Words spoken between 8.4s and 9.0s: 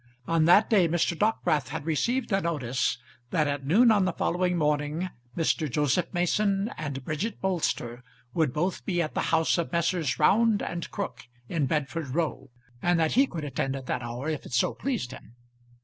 both be